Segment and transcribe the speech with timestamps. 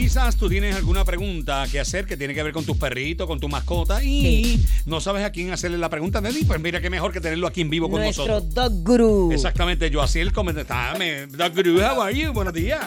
[0.00, 3.38] quizás tú tienes alguna pregunta que hacer que tiene que ver con tus perritos, con
[3.38, 6.44] tu mascota y no sabes a quién hacerle la pregunta, Nelly.
[6.44, 8.54] Pues mira qué mejor que tenerlo aquí en vivo con Nuestro nosotros.
[8.54, 9.30] dog guru.
[9.30, 11.26] Exactamente, yo así el comentario.
[11.28, 12.32] Doc Guru, how are you?
[12.32, 12.80] Buenos días.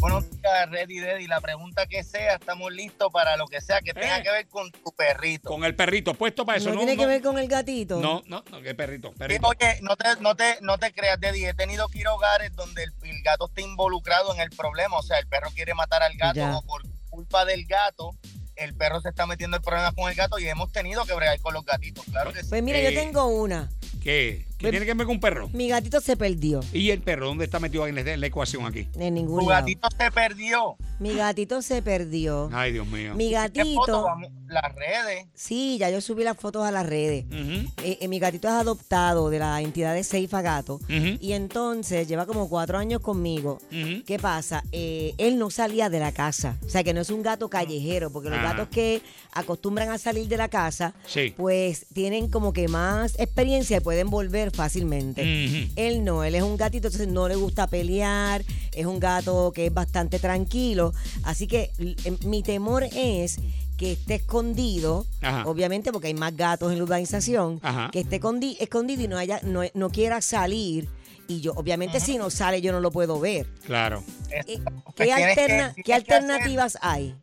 [0.00, 1.26] Buenos días, Ready Daddy.
[1.26, 4.22] La pregunta que sea, estamos listos para lo que sea que tenga Eh.
[4.22, 5.48] que ver con tu perrito.
[5.48, 6.80] Con el perrito puesto para eso, no, ¿no?
[6.80, 8.00] tiene no, que ver con el gatito.
[8.00, 9.46] No, no, no, qué perrito, Sí, perrito.
[9.48, 11.46] oye, no te, no, te, no te creas, Daddy.
[11.46, 14.96] He tenido que ir a hogares donde el, el gato está involucrado en el problema.
[14.98, 16.56] O sea, el perro quiere matar al gato Ya.
[16.56, 18.10] o por culpa del gato,
[18.54, 21.40] el perro se está metiendo en problemas con el gato y hemos tenido que bregar
[21.40, 22.04] con los gatitos.
[22.04, 22.48] Claro que sí.
[22.48, 23.68] Pues mira, Eh, yo tengo una.
[24.02, 24.46] ¿Qué?
[24.58, 25.48] ¿Qué tiene que ver con un perro?
[25.52, 26.60] Mi gatito se perdió.
[26.72, 27.26] ¿Y el perro?
[27.26, 28.88] ¿Dónde está metido en la, en la ecuación aquí?
[28.98, 29.60] En ningún Tu lado.
[29.62, 30.76] gatito se perdió.
[30.98, 32.50] Mi gatito se perdió.
[32.52, 33.14] Ay, Dios mío.
[33.14, 33.42] Mi ¿Qué foto?
[33.46, 34.02] gatito.
[34.02, 35.26] Vamos, las redes.
[35.34, 37.26] Sí, ya yo subí las fotos a las redes.
[37.26, 40.76] Ujú, Eh, eh, mi gatito es adoptado de la entidad de Seifa Gato.
[40.76, 43.58] ujú, Y entonces lleva como cuatro años conmigo.
[43.70, 44.02] ujú.
[44.04, 44.64] ¿Qué pasa?
[44.72, 46.56] Eh, él no salía de la casa.
[46.66, 48.42] O sea, que no es un gato callejero, porque los Ah.
[48.54, 51.32] gatos que acostumbran a salir de la casa, Sí.
[51.36, 55.68] pues tienen como que más experiencia y pueden volver fácilmente.
[55.76, 59.66] Él no, él es un gatito, entonces no le gusta pelear, es un gato que
[59.66, 60.92] es bastante tranquilo.
[61.22, 61.70] Así que
[62.04, 63.38] em, mi temor es
[63.76, 65.44] que esté escondido, Ajá.
[65.46, 67.90] obviamente porque hay más gatos en la urbanización, Ajá.
[67.92, 70.88] que esté escondi- escondido y no, haya, no, no quiera salir.
[71.30, 73.46] Y yo, obviamente, si no sale, yo no lo puedo ver.
[73.66, 74.02] Claro.
[74.30, 77.14] Eh, Pues ¿Qué, tienes que- alterna- tienes ¿qué que hacer- alternativas hay?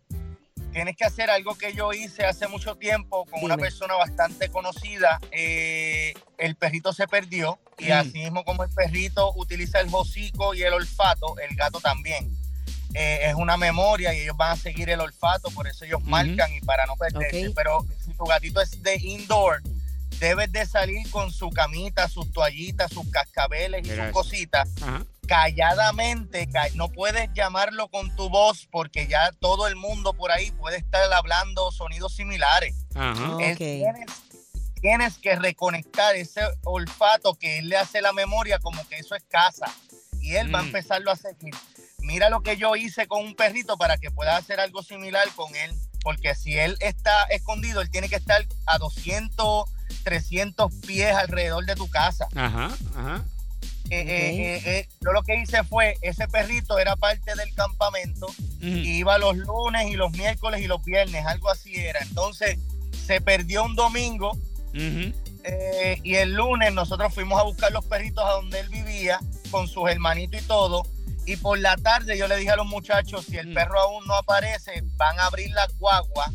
[0.76, 5.22] Tienes que hacer algo que yo hice hace mucho tiempo con una persona bastante conocida.
[5.32, 7.92] Eh, el perrito se perdió y Mm.
[7.94, 12.30] así mismo como el perrito utiliza el hocico y el olfato, el gato también.
[12.94, 16.54] Eh, es una memoria y ellos van a seguir el olfato, por eso ellos marcan
[16.54, 17.52] y para no perderse.
[17.56, 19.62] Pero si tu gatito es de indoor,
[20.20, 25.04] debes de salir con su camita, sus toallitas, sus cascabeles y sus cositas Ajá.
[25.28, 30.52] calladamente, ca- no puedes llamarlo con tu voz porque ya todo el mundo por ahí
[30.52, 32.76] puede estar hablando sonidos similares.
[32.96, 33.38] Ajá.
[33.58, 34.06] Tienes,
[34.82, 39.24] tienes que reconectar ese olfato que él le hace la memoria como que eso es
[39.24, 39.66] casa
[40.22, 40.68] y él va a Mm.
[40.68, 41.54] empezarlo a seguir.
[42.00, 45.56] Mira lo que yo hice con un perrito para que puedas hacer algo similar con
[45.56, 45.72] él,
[46.02, 49.68] porque si él está escondido, él tiene que estar a 200,
[50.06, 52.28] 300 pies alrededor de tu casa.
[52.36, 52.70] Ajá.
[52.96, 53.26] Ajá.
[53.90, 58.28] Eh, eh, eh, yo lo que hice fue, ese perrito era parte del campamento,
[58.62, 62.00] y iba los lunes y los miércoles y los viernes, algo así era.
[62.02, 62.58] Entonces
[63.06, 64.32] se perdió un domingo
[65.44, 69.20] eh, y el lunes nosotros fuimos a buscar los perritos a donde él vivía
[69.52, 70.84] con sus hermanitos y todo.
[71.28, 73.54] Y por la tarde yo le dije a los muchachos, si el Mm.
[73.54, 76.32] perro aún no aparece, van a abrir las guaguas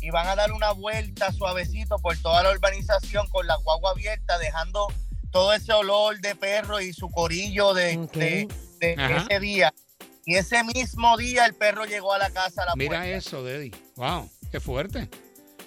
[0.00, 4.38] y van a dar una vuelta suavecito por toda la urbanización con la guagua abierta,
[4.38, 4.86] dejando
[5.30, 7.98] todo ese olor de perro y su corillo de,
[8.80, 9.72] ese día.
[10.24, 13.08] Y ese mismo día el perro llegó a la casa a la Mira puerta.
[13.08, 13.72] eso, Deddy.
[13.96, 15.08] Wow, qué fuerte.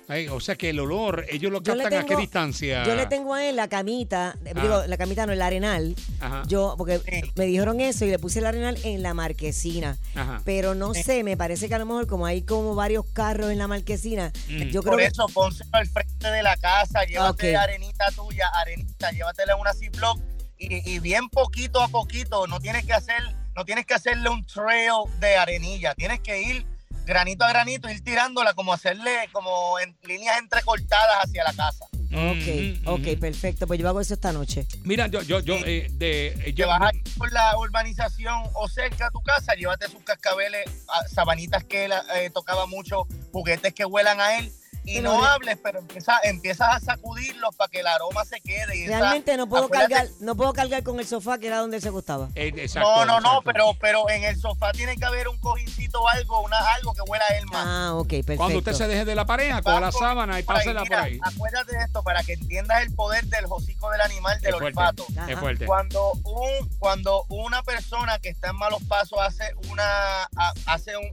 [0.10, 2.84] Ay, o sea que el olor, ellos lo captan a qué tengo- distancia.
[2.86, 4.62] Yo le tengo a él la camita, Ah.
[4.62, 5.96] digo, la camita no, el arenal.
[6.20, 6.44] Ajá.
[6.48, 7.00] Yo, porque
[7.36, 9.98] me dijeron eso y le puse el arenal en la marquesina.
[10.16, 10.42] Ajá.
[10.44, 11.04] Pero no Sí.
[11.04, 14.32] sé, me parece que a lo mejor como hay como varios carros en la marquesina,
[14.50, 14.64] Mm.
[14.72, 15.06] yo creo Por que...
[15.06, 17.62] eso, pónselo al frente de la casa, llévate Ok.
[17.62, 20.20] arenita tuya, arenita, llévatela en una Ziploc
[20.58, 23.22] y, y bien poquito a poquito, no tienes que hacer,
[23.56, 26.66] no tienes que hacerle un trail de arenilla, tienes que ir
[27.06, 31.86] granito a granito, ir tirándola como hacerle como en líneas entrecortadas hacia la casa.
[32.16, 33.20] Ok, Ujú, ok, ujú.
[33.20, 33.66] perfecto.
[33.68, 34.68] Pues yo hago eso esta noche.
[34.84, 38.44] Mira, yo, yo, yo, eh, de, eh, Te yo, vas a ir por la urbanización
[38.54, 43.08] o cerca a tu casa, llévate sus cascabeles, ah, sabanitas que él eh, tocaba mucho,
[43.32, 44.52] juguetes que huelan a él.
[44.86, 48.42] Y Pero no re- hables, pero empieza, empiezas a sacudirlos para que el aroma se
[48.42, 48.78] quede.
[48.78, 51.58] Y esa- Realmente no puedo acuérdate- cargar, no puedo cargar con el sofá que era
[51.60, 52.30] donde se acostaba.
[52.36, 56.02] eh, exacto, No, no, no, pero, pero en el sofá tiene que haber un cojincito
[56.02, 57.64] o algo, una, algo que huela a él más.
[57.66, 58.36] Ah, ok, perfecto.
[58.38, 60.80] Cuando usted se deje de la pareja, coja la por- sábana y por ahí, pásela
[60.82, 61.20] por mira, ahí.
[61.24, 64.80] Acuérdate de esto para que entiendas el poder del hocico del animal, del Es fuerte,
[64.80, 65.06] olfato.
[65.10, 65.38] es Ajá.
[65.40, 65.66] fuerte.
[65.66, 71.10] Cuando un, cuando una persona que está en malos pasos hace una ha- hace un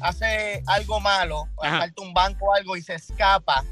[0.00, 3.64] hace algo malo, salta un banco o algo y se escapa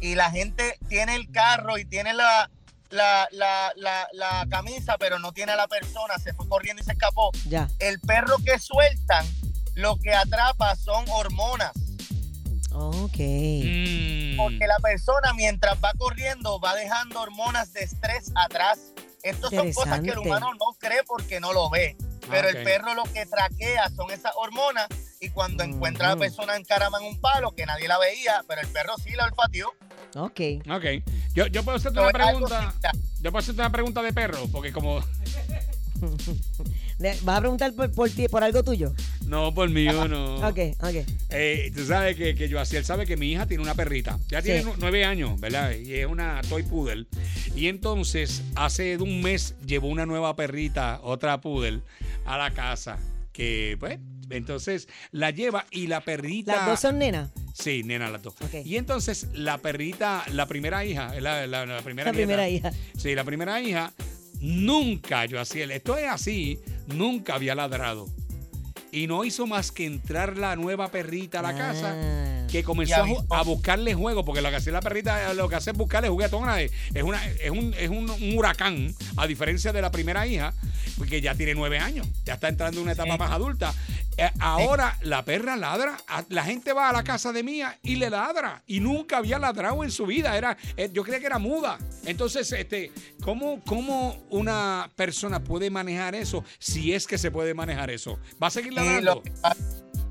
[0.00, 2.50] y la gente tiene el carro y tiene la
[2.90, 6.84] la, la, la, la camisa, pero no tiene a la persona, se fue corriendo y
[6.84, 7.32] se escapó.
[7.48, 7.68] Ya.
[7.80, 9.26] El perro que sueltan,
[9.74, 11.72] lo que atrapa son hormonas.
[12.72, 13.18] Ok.
[13.18, 14.36] Mm.
[14.36, 18.92] Porque la persona mientras va corriendo va dejando hormonas de estrés atrás.
[19.22, 21.96] Estas son cosas que el humano no cree porque no lo ve.
[22.30, 24.88] Pero el perro lo que traquea son esas hormonas
[25.24, 28.60] y cuando encuentra a la persona encarama en un palo que nadie la veía, pero
[28.60, 29.68] el perro sí la olfateó.
[30.16, 30.40] Ok.
[30.70, 30.84] Ok.
[31.34, 32.74] Yo, yo puedo hacerte una pregunta.
[33.20, 35.00] Yo puedo hacerte una pregunta de perro, porque como.
[37.22, 38.92] ¿Vas a preguntar por, por ti, por algo tuyo?
[39.26, 40.36] No, por mío no.
[40.48, 41.06] Ok, ok.
[41.30, 44.18] Eh, tú sabes que, que yo así él sabe que mi hija tiene una perrita.
[44.28, 44.68] Ya tiene Sí.
[44.78, 45.72] nueve años, ¿verdad?
[45.72, 47.06] Y es una toy poodle.
[47.54, 51.80] Y entonces, hace un mes llevó una nueva perrita, otra poodle,
[52.26, 52.98] a la casa.
[53.34, 53.98] Que, pues,
[54.30, 56.56] entonces la lleva y la perrita.
[56.56, 57.30] Las dos son nenas.
[57.52, 58.34] Sí, nena, las dos.
[58.64, 62.72] Y entonces la perrita, la primera hija, la, la- la primera La primera hija.
[62.96, 63.92] Sí, la primera hija,
[64.40, 68.06] nunca, yo así, esto es así, nunca había ladrado.
[68.92, 72.33] Y no hizo más que entrar la nueva perrita a la casa, Ah.
[72.54, 75.76] Que comenzó a, buscarle juego, porque lo que hace la perrita, lo que hace es
[75.76, 79.90] buscarle juguetona, es, es una, es, un, es un, un huracán, a diferencia de la
[79.90, 80.54] primera hija,
[80.96, 83.18] porque ya tiene nueve años, ya está entrando en una etapa Sí.
[83.18, 83.74] más adulta.
[84.16, 85.96] Eh, ahora la perra ladra,
[86.28, 89.82] la gente va a la casa de Mía y le ladra, y nunca había ladrado
[89.82, 91.78] en su vida, era, eh, yo creía que era muda.
[92.06, 92.92] Entonces, este,
[93.22, 98.20] ¿cómo, ¿cómo una persona puede manejar eso si es que se puede manejar eso?
[98.40, 99.22] ¿Va a seguir ladrando?
[99.22, 99.32] que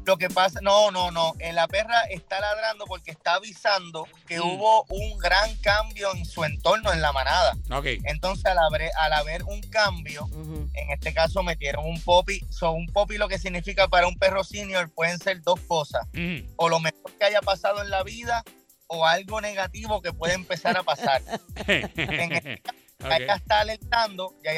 [0.05, 1.33] lo que pasa, no, no, no.
[1.39, 4.41] En la perra está ladrando porque está avisando que Mm.
[4.43, 7.53] hubo un gran cambio en su entorno en la manada.
[7.71, 7.85] Ok.
[8.05, 10.27] Entonces, al haber, al haber un cambio,
[10.73, 12.41] en este caso metieron un popi.
[12.49, 16.05] So, un popi lo que significa para un perro senior pueden ser dos cosas.
[16.13, 16.39] Mm.
[16.57, 18.43] O lo mejor que haya pasado en la vida
[18.87, 21.21] o algo negativo que puede empezar a pasar.
[21.65, 22.82] Ya
[23.17, 23.41] ella Ok.
[23.41, 24.51] está alertando, ya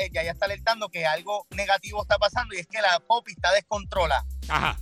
[0.00, 3.52] ella, ya está alertando que algo negativo está pasando y es que la popi está
[3.52, 4.24] descontrolada.
[4.48, 4.78] Ajá.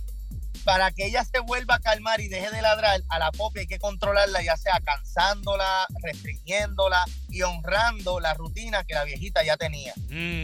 [0.63, 3.65] para que ella se vuelva a calmar y deje de ladrar, a la popi hay
[3.67, 9.93] que controlarla, ya sea cansándola, restringiéndola y honrando la rutina que la viejita ya tenía.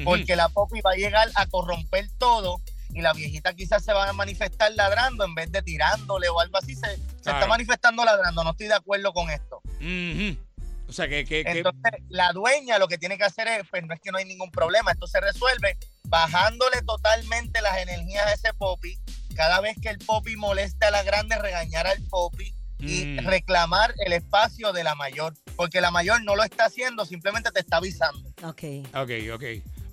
[0.04, 4.09] Porque la popi va a llegar a corromper todo y la viejita quizás se va
[4.09, 6.74] a manifestar ladrando en vez de tirándole o algo así.
[6.75, 7.38] Se, se Claro.
[7.39, 9.62] está manifestando ladrando, no estoy de acuerdo con esto.
[9.80, 10.47] Mhm.
[10.89, 11.25] O sea, que...
[11.25, 14.12] que, que- Entonces, la dueña lo que tiene que hacer es, pues no es que
[14.12, 18.98] no hay ningún problema, esto se resuelve bajándole totalmente las energías a ese popi.
[19.36, 23.28] Cada vez que el popi moleste a la grande, regañar al popi y Mm.
[23.28, 27.60] reclamar el espacio de la mayor, porque la mayor no lo está haciendo, simplemente te
[27.60, 28.30] está avisando.
[28.44, 28.63] Ok.
[28.94, 29.44] Ok, ok.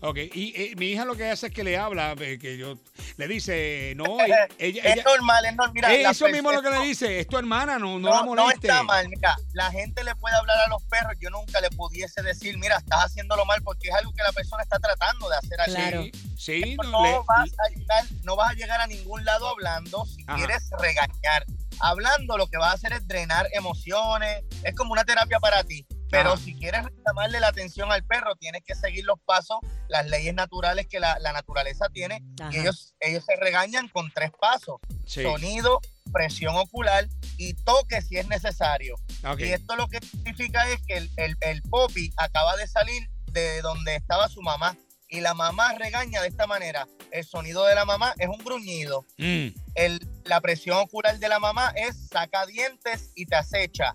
[0.06, 2.76] Ok, y eh, mi hija lo que hace es que le habla, eh, que yo
[3.16, 4.04] le dice, no,
[4.58, 5.72] ella, es normal, es normal.
[5.74, 8.18] Mira, eso mismo es lo que le dice, es tu hermana, no, no, No, la
[8.18, 8.66] no moleste.
[8.68, 12.20] está mal, mira, la gente le puede hablar a los perros, yo nunca le pudiese
[12.22, 15.60] decir, mira, estás haciéndolo mal porque es algo que la persona está tratando de hacer
[15.62, 15.72] así.
[15.72, 16.02] Claro.
[16.36, 19.48] Sí, sí, no, no, le- vas a llegar, no vas a llegar a ningún lado
[19.48, 20.36] hablando si Ajá.
[20.36, 21.46] quieres regañar.
[21.80, 25.86] Hablando lo que vas a hacer es drenar emociones, es como una terapia para ti.
[26.16, 29.58] Pero si quieres reclamarle la atención al perro, tienes que seguir los pasos,
[29.88, 32.22] las leyes naturales que la, la naturaleza tiene.
[32.40, 32.50] Ajá.
[32.52, 34.76] Y ellos, ellos se regañan con tres pasos.
[35.06, 35.80] sí, Sonido,
[36.12, 38.96] presión ocular y toque si es necesario.
[39.38, 43.60] Y esto lo que significa es que el, el, el Poppy acaba de salir de
[43.62, 44.76] donde estaba su mamá.
[45.08, 46.88] Y la mamá regaña de esta manera.
[47.12, 49.04] El sonido de la mamá es un gruñido.
[49.18, 53.94] Mm, El, la presión ocular de la mamá es saca dientes y te acecha.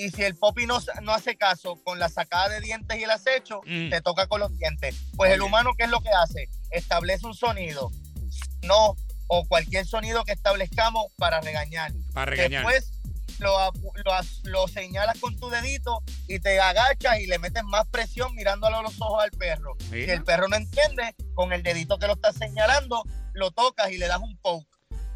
[0.00, 3.10] Y si el Poppy no, no hace caso con la sacada de dientes y el
[3.10, 3.90] acecho, Mm.
[3.90, 4.94] te toca con los dientes.
[5.16, 6.48] Pues el humano, ¿qué es lo que hace?
[6.70, 7.90] Establece un sonido.
[8.62, 8.94] No,
[9.26, 11.90] o cualquier sonido que establezcamos para regañar.
[12.14, 12.64] para regañar.
[12.64, 12.92] Después
[13.40, 14.12] lo, lo,
[14.44, 18.82] lo señalas con tu dedito y te agachas y le metes más presión mirándole a
[18.82, 19.76] los ojos al perro.
[19.80, 20.14] Si Mira.
[20.14, 23.02] el perro no entiende, con el dedito que lo estás señalando,
[23.34, 24.68] lo tocas y le das un poke,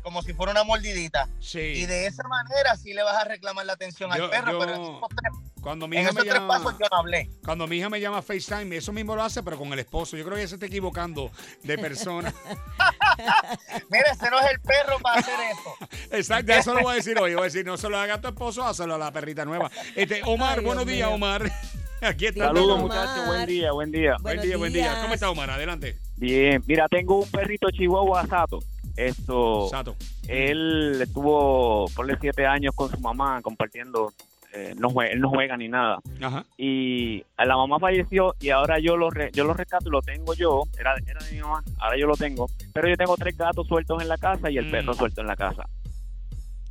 [0.02, 1.28] como si fuera una mordidita.
[1.40, 1.58] sí.
[1.60, 4.58] Y de esa manera sí le vas a reclamar la atención Yo- al perro, yo-
[4.58, 5.32] pero en esos tres,
[5.62, 7.30] Cuando mi en hija esos me tres llama, pasos yo no hablé.
[7.44, 10.16] cuando mi hija me llama FaceTime, eso mismo lo hace, pero con el esposo.
[10.16, 11.30] Yo creo que ella se está equivocando
[11.62, 12.34] de persona.
[13.90, 15.96] Mira, ese no es el perro para hacer eso.
[16.16, 17.34] Exacto, eso lo voy a decir hoy.
[17.34, 19.70] Voy a decir, no se lo haga a tu esposo, hazlo a la perrita nueva.
[19.94, 21.08] Este, Omar, Ay, buenos días.
[21.10, 21.50] Omar.
[22.02, 22.46] Aquí está.
[22.46, 24.16] Saludos, muchachos, buen día, buen día.
[24.20, 24.98] Buen día, buen día.
[25.02, 25.50] ¿Cómo está Omar?
[25.50, 25.96] Adelante.
[26.16, 28.58] Bien, mira, tengo un perrito chihuahua Sato.
[28.96, 29.96] Esto, Sato.
[30.28, 34.12] él estuvo por siete años con su mamá compartiendo,
[34.54, 35.98] eh, no jue- él no juega ni nada.
[36.20, 36.44] Ajá.
[36.58, 40.34] Y la mamá falleció y ahora yo lo re- yo lo rescato y lo tengo
[40.34, 42.48] yo, era, era de mi mamá, ahora yo lo tengo.
[42.74, 44.70] Pero yo tengo tres gatos sueltos en la casa y el Mm.
[44.70, 45.64] perro suelto en la casa.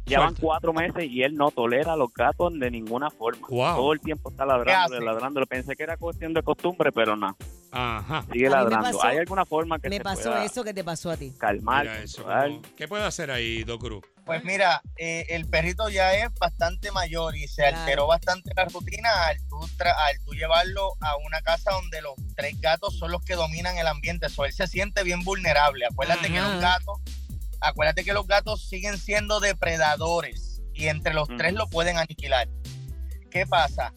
[0.08, 3.48] Ya van cuatro meses y él no tolera a los gatos de ninguna forma.
[3.48, 3.76] Wow.
[3.78, 5.46] Todo el tiempo está ¿Qué ladrando, ladrando.
[5.46, 7.38] Pensé que era cuestión de costumbre, pero no.
[7.72, 8.26] Ajá.
[8.32, 8.86] Sigue ladrando.
[8.98, 11.34] pasó- ¿Hay alguna forma que Me se pasó pueda eso que te pasó a ti.
[11.40, 11.84] calmar?
[11.86, 12.26] Mira eso.
[12.76, 14.04] ¿Qué puede hacer ahí, Doc Cruz?
[14.26, 17.78] Pues mira, eh, el perrito ya es bastante mayor y se Claro.
[17.78, 22.14] alteró bastante la rutina al tú, tra- al tú llevarlo a una casa donde los
[22.36, 24.30] tres gatos son los que dominan el ambiente.
[24.30, 25.86] So, él se siente bien vulnerable.
[25.86, 27.00] Acuérdate que los gatos,
[27.62, 32.48] acuérdate que los gatos siguen siendo depredadores y entre los tres lo pueden aniquilar.
[33.32, 33.94] ¿Qué pasa?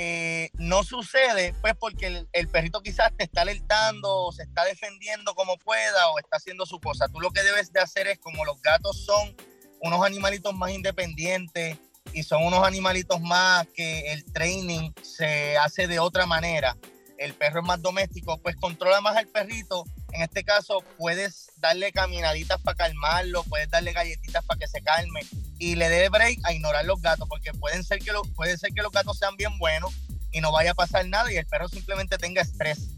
[0.00, 4.64] Eh, no sucede, pues porque el, el perrito quizás te está alertando, o se está
[4.64, 7.08] defendiendo como pueda, o está haciendo su cosa.
[7.08, 9.34] Tú lo que debes de hacer es, como los gatos son
[9.80, 11.78] unos animalitos más independientes
[12.12, 16.76] y son unos animalitos más que el training se hace de otra manera.
[17.16, 19.84] El perro es más doméstico, pues controla más al perrito.
[20.12, 25.22] En este caso, puedes darle caminaditas para calmarlo, puedes darle galletitas para que se calme
[25.58, 28.72] y le dé break a ignorar los gatos, porque pueden ser que lo, puede ser
[28.72, 29.92] que los gatos sean bien buenos
[30.30, 32.90] y no vaya a pasar nada y el perro simplemente tenga estrés.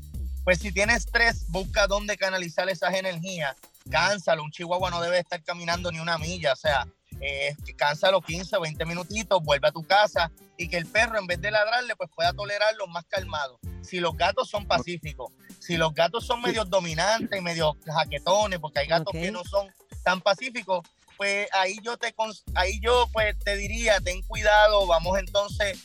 [0.45, 3.57] Pues si tiene estrés, busca dónde canalizar esas energías,
[3.91, 4.43] cánsalo.
[4.43, 6.87] Un chihuahua no debe estar caminando ni una milla, o sea,
[7.21, 11.27] eh, cánsalo 15 o 20 minutitos, vuelve a tu casa y que el perro en
[11.27, 13.59] vez de ladrarle pues pueda tolerarlo más calmado.
[13.83, 18.81] Si los gatos son pacíficos, si los gatos son medios dominantes y medios jaquetones, porque
[18.81, 19.69] hay gatos que no son
[20.03, 20.87] tan pacíficos,
[21.21, 22.15] pues ahí yo te
[22.55, 25.79] ahí yo pues te diría, ten cuidado, vamos entonces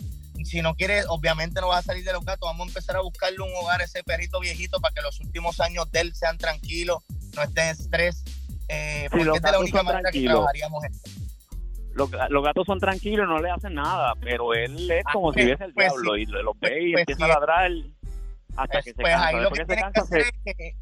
[0.45, 3.01] si no quieres, obviamente no vas a salir de los gatos, vamos a empezar a
[3.01, 6.37] buscarle un hogar a ese perrito viejito para que los últimos años de él sean
[6.37, 6.99] tranquilos,
[7.35, 8.23] no esté en estrés,
[8.69, 11.09] eh, porque los es la única manera que trabajaríamos esto.
[11.95, 15.41] Los, los gatos son tranquilos, no le hacen nada, pero él es Ah, como pues-
[15.43, 16.21] si viese el pues diablo sí.
[16.21, 17.31] y lo, lo ve y Pues empieza sí.
[17.31, 17.71] a ladrar
[18.55, 19.27] hasta Pues, que se pues cansa.
[19.27, 20.75] ahí lo que se tienes que hacer se- es que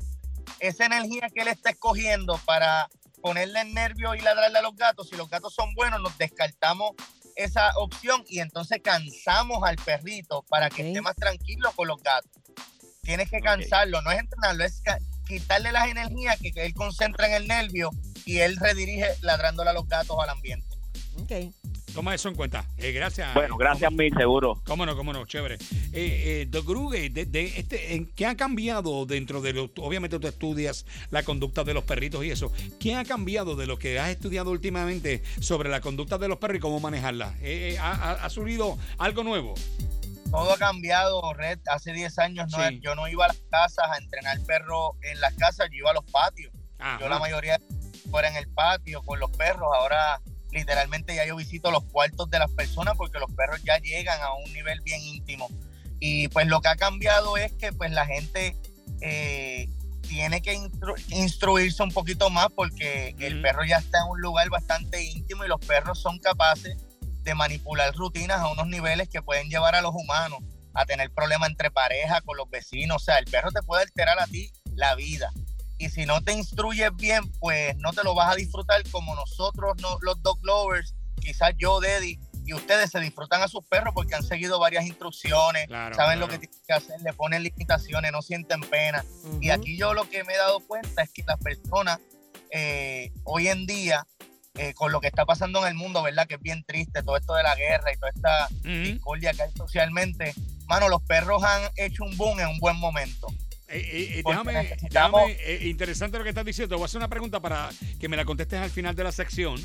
[0.60, 2.88] esa energía que él está escogiendo para
[3.24, 6.92] ponerle el nervio y ladrarle a los gatos, si los gatos son buenos, nos descartamos
[7.38, 12.30] esa opción y entonces cansamos al perrito para que esté más tranquilo con los gatos.
[13.02, 14.84] Tienes que cansarlo, no es entrenarlo, es
[15.26, 17.92] quitarle las energías que, que él concentra en el nervio
[18.26, 20.68] y él redirige ladrándole a los gatos al ambiente.
[21.22, 21.54] Ok.
[21.94, 22.66] Toma eso en cuenta.
[22.78, 23.34] Eh, gracias.
[23.36, 24.60] Bueno, gracias mil, seguro.
[24.66, 25.56] Cómo no, cómo no, chévere.
[25.94, 30.86] Eh, eh, de, de este, ¿en ¿qué ha cambiado dentro de lo, obviamente tú estudias
[31.12, 34.50] la conducta de los perritos y eso, ¿qué ha cambiado de lo que has estudiado
[34.52, 37.36] últimamente sobre la conducta de los perros y cómo manejarla?
[37.42, 39.54] Eh, eh, ha, ha- ha surgido algo nuevo?
[40.32, 41.60] Todo ha cambiado, Red.
[41.68, 42.80] Hace 10 años no, Sí.
[42.82, 45.94] yo no iba a las casas a entrenar perros en las casas, yo iba a
[45.94, 46.52] los patios.
[46.80, 46.98] Ajá.
[47.00, 47.60] Yo la mayoría
[48.10, 49.70] fuera en el patio con los perros.
[49.76, 50.20] Ahora
[50.54, 54.34] literalmente ya yo visito los cuartos de las personas porque los perros ya llegan a
[54.34, 55.50] un nivel bien íntimo.
[56.00, 58.56] Y pues lo que ha cambiado es que pues la gente
[59.02, 59.68] eh,
[60.02, 64.50] tiene que instru- instruirse un poquito más porque el perro ya está en un lugar
[64.50, 66.78] bastante íntimo y los perros son capaces
[67.24, 70.40] de manipular rutinas a unos niveles que pueden llevar a los humanos
[70.74, 72.98] a tener problemas entre pareja, con los vecinos.
[72.98, 75.32] O sea, el perro te puede alterar a ti la vida.
[75.84, 79.74] Y si no te instruyes bien, pues no te lo vas a disfrutar como nosotros,
[79.82, 84.16] no, los dog lovers, quizás yo, Deddy, y ustedes se disfrutan a sus perros porque
[84.16, 86.20] han seguido varias instrucciones, Claro, saben claro.
[86.22, 89.04] lo que tienen que hacer, le ponen limitaciones, no sienten pena.
[89.42, 92.00] Y aquí yo lo que me he dado cuenta es que las personas
[92.50, 94.08] eh, hoy en día,
[94.54, 96.28] eh, con lo que está pasando en el mundo, ¿verdad?
[96.28, 99.52] Que es bien triste, todo esto de la guerra y toda esta discordia que hay
[99.52, 100.34] socialmente,
[100.66, 103.28] mano, los perros han hecho un boom en un buen momento.
[103.74, 106.70] Eh, eh, eh, déjame, necesitamos- déjame, eh, interesante lo que estás diciendo.
[106.70, 109.12] Te voy a hacer una pregunta para que me la contestes al final de la
[109.12, 109.60] sección.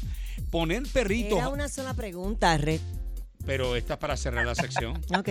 [0.51, 2.81] Poner perritos, Era una sola pregunta, Red.
[3.45, 5.01] pero esta es para cerrar la sección.
[5.19, 5.29] Ok.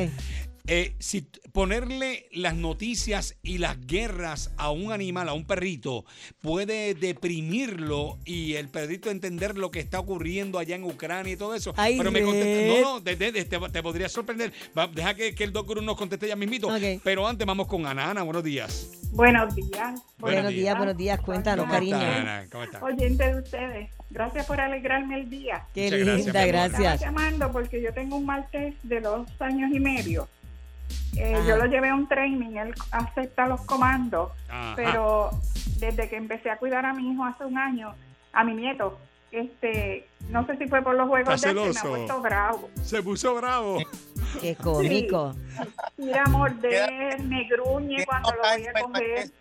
[0.70, 1.22] Eh, si
[1.54, 6.04] ponerle las noticias y las guerras a un animal, a un perrito,
[6.42, 11.56] puede deprimirlo y el perrito entender lo que está ocurriendo allá en Ucrania y todo
[11.56, 11.74] eso.
[11.78, 14.52] Ay, pero me contesta, no, no, de- de- de- te, te podría sorprender.
[14.78, 16.68] Va, deja que, que el doctor nos conteste ya mismito.
[16.68, 17.02] Ok.
[17.04, 18.12] Pero antes vamos con Ana.
[18.12, 18.92] Ana, buenos días.
[19.12, 20.02] Buenos días.
[20.20, 21.20] Buenos días, buenos días.
[21.22, 21.96] Cuéntanos, ¿Cómo cariño.
[21.98, 22.46] está, Ana?
[22.52, 22.84] ¿Cómo está?
[22.84, 23.90] Oyente de ustedes.
[24.10, 25.66] Gracias por alegrarme el día.
[25.74, 26.66] Qué Muchas gracias, linda, mi amor.
[26.66, 27.02] Estaba gracias.
[27.02, 30.28] llamando porque yo tengo un maltés de dos años y medio.
[31.16, 34.74] Eh, yo lo llevé a un training, él acepta los comandos, Ajá.
[34.76, 35.32] pero
[35.78, 37.94] desde que empecé a cuidar a mi hijo hace un año,
[38.34, 39.00] a mi nieto,
[39.32, 41.90] este, no sé si fue por los juegos de me ha celoso.
[41.90, 42.70] puesto bravo.
[42.84, 43.80] Se puso bravo.
[44.42, 45.36] Qué cómico.
[45.96, 49.32] Tira a morder, me gruñe cuando lo dos voy a coger.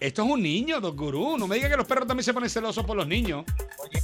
[0.00, 1.36] Esto es un niño, Doc Gurú.
[1.36, 3.44] No me diga que los perros también se ponen celosos por los niños.
[3.78, 4.00] Oye,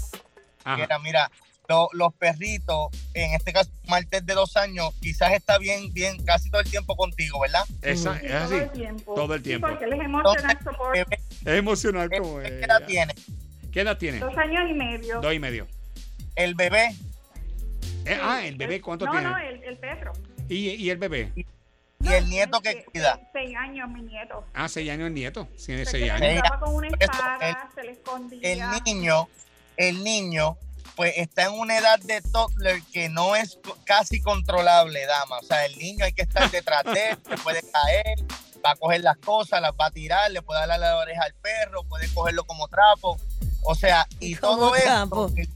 [0.65, 0.77] Ajá.
[0.77, 1.31] mira, mira,
[1.69, 6.51] lo- los perritos, en este caso, Martes de dos años, quizás está bien, bien, casi
[6.51, 7.65] todo el tiempo contigo, ¿verdad?
[7.83, 8.49] Esa, Sí, es así.
[8.49, 9.15] todo el tiempo.
[9.15, 9.69] Todo el Sí, tiempo.
[9.69, 10.45] porque él es Entonces,
[10.93, 12.65] bebé, Es emocional como ¿qué ella.
[12.67, 13.15] edad tiene?
[13.73, 14.19] ¿Qué edad tiene?
[14.21, 15.21] Dos años y medio.
[15.21, 15.67] Dos y medio.
[16.37, 16.95] El bebé,
[18.07, 19.29] Eh, ah, el bebé, ¿cuánto no, tiene?
[19.29, 20.13] No, el, el perro.
[20.49, 21.33] ¿Y, y el bebé?
[21.37, 23.19] y el nieto que cuida.
[23.33, 24.45] Seis años, mi nieto.
[24.53, 25.49] Ah, seis años el nieto.
[25.65, 26.29] Tiene Se seis años.
[26.33, 26.37] Sí.
[26.37, 28.81] jugaba con una espada, el- se le El escondía.
[28.85, 29.29] niño,
[29.79, 30.59] el niño,
[30.97, 35.39] pues está en una edad de toddler que no es casi controlable, dama.
[35.39, 38.17] O sea, el niño hay que estar detrás de él, se puede caer,
[38.65, 41.35] va a coger las cosas, las va a tirar, le puede darle la oreja al
[41.35, 43.19] perro, puede cogerlo como trapo.
[43.63, 45.49] O sea, y todo esto, el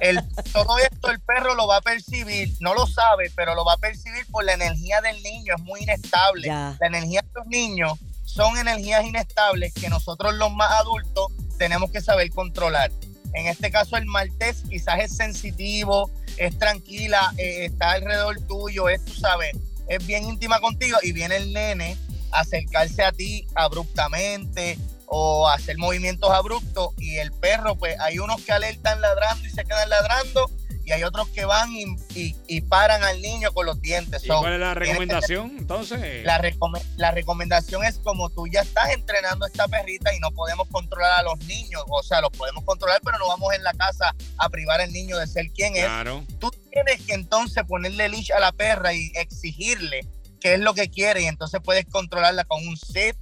[0.00, 0.20] El,
[0.52, 3.76] todo esto el perro lo va a percibir, no lo sabe, pero lo va a
[3.76, 6.46] percibir por la energía del niño, es muy inestable.
[6.46, 6.76] Ya.
[6.80, 11.26] La energía de los niños son energías inestables que nosotros los más adultos
[11.58, 12.90] tenemos que saber controlar.
[13.34, 19.04] En este caso el maltés quizás es sensitivo, es tranquila, eh, está alrededor tuyo, es,
[19.04, 19.52] tú sabes,
[19.88, 21.96] es bien íntima contigo y viene el nene
[22.30, 28.18] a acercarse a ti abruptamente o a hacer movimientos abruptos y el perro, pues hay
[28.18, 30.50] unos que alertan ladrando y se quedan ladrando
[30.84, 31.84] y hay otros que van y,
[32.14, 34.24] y- y paran al niño con los dientes.
[34.24, 35.54] ¿Y So, cuál es la recomendación?
[35.58, 40.18] Entonces, la, recome- la recomendación es como tú ya estás entrenando a esta perrita y
[40.20, 43.62] no podemos controlar a los niños, o sea, los podemos controlar, pero no vamos en
[43.62, 45.84] la casa a privar al niño de ser quien es.
[45.84, 46.24] claro.
[46.38, 50.06] Tú tienes que entonces ponerle leash a la perra y exigirle
[50.40, 53.16] qué es lo que quiere y entonces puedes controlarla con un sit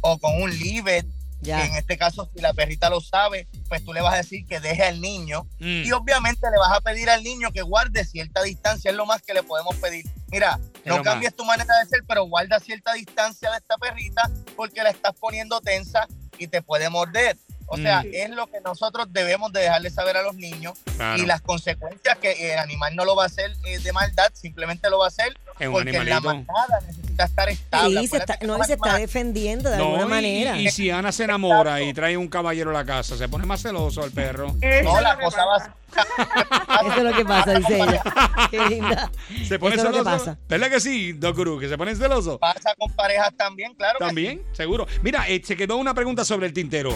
[0.00, 1.06] o con un leave it,
[1.44, 1.78] que en Ya.
[1.78, 4.82] este caso si la perrita lo sabe, pues tú le vas a decir que deje
[4.84, 5.84] al niño Mm.
[5.84, 9.22] y obviamente le vas a pedir al niño que guarde cierta distancia, es lo más
[9.22, 10.04] que le podemos pedir.
[10.28, 14.82] Mira, no cambies tu manera de ser, pero guarda cierta distancia de esta perrita porque
[14.82, 16.08] la estás poniendo tensa
[16.38, 17.38] y te puede morder.
[17.66, 18.08] O sea, Mm.
[18.12, 21.22] es lo que nosotros debemos de dejarle saber a los niños Claro.
[21.22, 24.90] y las consecuencias que el animal no lo va a hacer eh, de maldad, simplemente
[24.90, 26.44] lo va a hacer Es un porque la animalito.
[26.52, 28.00] manada necesita estar estable.
[28.00, 30.58] Sí, se está, no, y se está defendiendo de No, alguna y- manera.
[30.58, 33.62] Y, si Ana se enamora y trae un caballero a la casa, se pone más
[33.62, 34.54] celoso el perro.
[34.60, 35.74] Eso No, es la cosa va a
[36.88, 38.02] Eso es lo que pasa, dice ella.
[38.50, 39.10] Qué linda.
[39.48, 40.24] Se pone Eso es lo que celoso.
[40.24, 40.38] pasa.
[40.48, 41.60] ¿Verdad que sí, Doc Guru?
[41.60, 42.38] Que se pone celoso.
[42.40, 43.98] pasa con parejas también, claro.
[44.00, 44.88] que También, seguro.
[45.02, 46.92] Mira, eh, se quedó una pregunta sobre el tintero.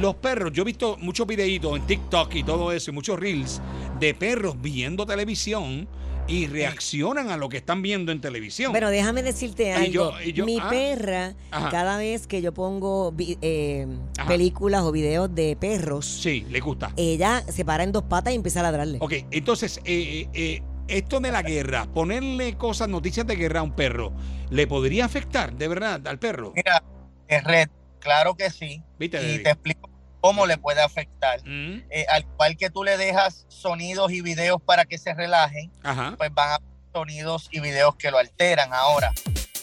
[0.00, 3.60] Los perros, yo he visto muchos videitos en TikTok y todo eso, y muchos reels
[4.00, 5.86] de perros viendo televisión
[6.26, 8.72] y reaccionan a lo que están viendo en televisión.
[8.72, 9.86] Bueno, déjame decirte algo.
[9.86, 10.68] Y yo- y yo- Mi ah.
[10.70, 11.68] perra, Ajá.
[11.70, 13.86] cada vez que yo pongo eh,
[14.26, 16.92] películas o videos de perros, sí, le gusta.
[16.96, 18.98] ella se para en dos patas y empieza a ladrarle.
[19.00, 23.62] Ok, entonces, eh, eh, eh, esto de la guerra, ponerle cosas, noticias de guerra a
[23.64, 24.12] un perro,
[24.50, 26.52] ¿le podría afectar de verdad al perro?
[26.56, 26.82] Mira,
[27.28, 27.68] es red,
[28.02, 28.82] claro que sí.
[28.98, 29.88] ¿Viste, Y te explico
[30.20, 31.40] cómo le puede afectar.
[31.44, 35.70] Mm, Eh, al cual que tú le dejas sonidos y videos para que se relajen,
[35.82, 36.14] Ajá.
[36.16, 36.58] pues van a
[36.92, 38.72] sonidos y videos que lo alteran.
[38.72, 39.12] Ahora,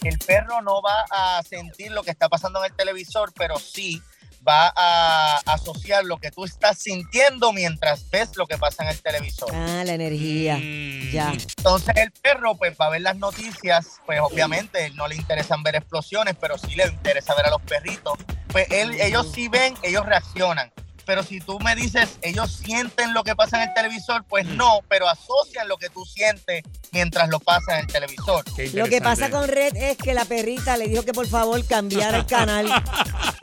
[0.03, 4.01] el perro no va a sentir lo que está pasando en el televisor, pero sí
[4.49, 8.99] va a asociar lo que tú estás sintiendo mientras ves lo que pasa en el
[9.01, 9.51] televisor.
[9.53, 10.57] Ah, la energía.
[10.57, 11.31] Mm, Ya.
[11.57, 15.61] Entonces el perro pues va a ver las noticias, pues obviamente él no le interesan
[15.63, 18.17] ver explosiones, pero sí le interesa ver a los perritos.
[18.47, 20.71] Pues él, ellos sí ven, ellos reaccionan.
[21.05, 24.81] Pero si tú me dices, ellos sienten lo que pasa en el televisor, pues no,
[24.87, 28.43] pero asocian lo que tú sientes mientras lo pasa en el televisor.
[28.73, 32.17] Lo que pasa con Red es que la perrita le dijo que por favor cambiara
[32.17, 32.67] el canal.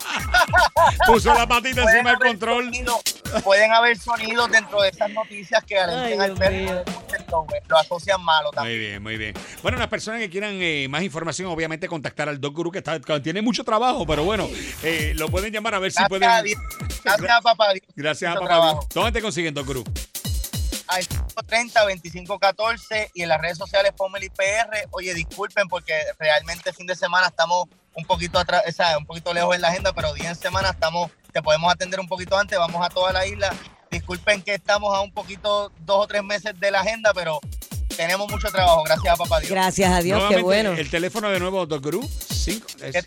[1.06, 2.70] Puso la patita encima del control.
[3.42, 6.84] pueden haber sonidos dentro de esas noticias que alenten Ay, al perro.
[7.68, 8.78] Lo, asocian malo Muy también.
[8.78, 9.34] bien, muy bien.
[9.62, 13.00] Bueno, las personas que quieran eh, más información, obviamente contactar al Doc Guru, que, está,
[13.00, 14.48] que tiene mucho trabajo, pero bueno,
[14.82, 16.28] eh, lo pueden llamar a ver si pueden.
[16.28, 16.60] a Dios.
[17.04, 17.84] Gracias a papá Dios.
[17.94, 18.46] Gracias a papá.
[18.46, 18.48] Dios.
[18.58, 18.88] trabajo.
[18.94, 19.84] ¿Dónde te consiguen, Doc Guru?
[20.88, 21.06] al
[21.46, 24.88] 30 2514 y en las redes sociales Pomeli PR.
[24.90, 29.32] Oye, disculpen porque realmente fin de semana estamos un poquito atrás, o sea, un poquito
[29.34, 32.56] lejos en la agenda, pero día en semana estamos, te podemos atender un poquito antes,
[32.58, 33.52] vamos a toda la isla.
[33.90, 37.40] Disculpen que estamos a un poquito, dos o tres meses de la agenda, pero
[37.96, 39.50] tenemos mucho trabajo, gracias a papá Dios.
[39.50, 40.72] Gracias a Dios, qué Nuevamente, bueno.
[40.72, 42.06] El teléfono de nuevo, Doc Guru.
[42.30, 43.06] Cinco, es-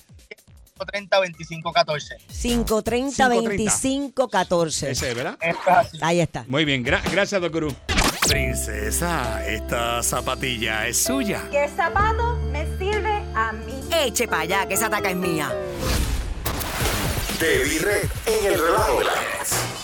[0.92, 2.18] 30 2514.
[2.32, 4.90] 530-2514.
[4.92, 5.38] ese, ¿verdad?
[5.42, 5.98] Esto es así.
[6.02, 6.46] Ahí está.
[6.48, 7.76] Muy bien, gra- gracias, Doc Guru.
[8.28, 11.42] Princesa, esta zapatilla es suya.
[11.52, 12.59] que el zapato me.
[14.02, 15.54] Eche para allá, que esa taca es mía.
[17.40, 19.79] Red en el relajo de la.